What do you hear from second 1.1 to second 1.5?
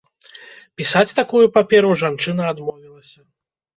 такую